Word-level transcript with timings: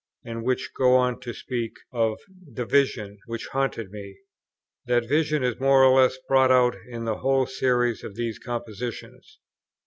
and 0.25 0.43
which 0.43 0.71
go 0.75 0.95
on 0.95 1.19
to 1.19 1.31
speak 1.31 1.73
of 1.91 2.17
"the 2.51 2.65
vision" 2.65 3.19
which 3.27 3.45
haunted 3.49 3.91
me: 3.91 4.17
that 4.87 5.07
vision 5.07 5.43
is 5.43 5.59
more 5.59 5.83
or 5.83 6.01
less 6.01 6.17
brought 6.27 6.49
out 6.51 6.73
in 6.87 7.05
the 7.05 7.17
whole 7.19 7.45
series 7.45 8.03
of 8.03 8.15
these 8.15 8.39
compositions. 8.39 9.37